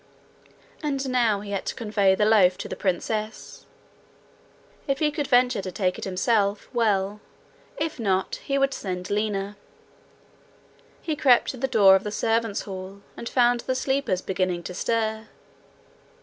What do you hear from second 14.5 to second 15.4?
to stir.